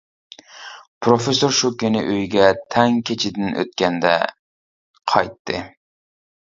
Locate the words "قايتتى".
5.15-5.63